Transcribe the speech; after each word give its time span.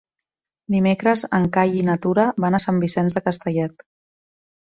Dimecres 0.75 1.23
en 1.39 1.43
Cai 1.57 1.75
i 1.79 1.83
na 1.89 1.97
Tura 2.05 2.25
van 2.45 2.57
a 2.59 2.61
Sant 2.65 2.79
Vicenç 2.85 3.19
de 3.19 3.23
Castellet. 3.27 3.85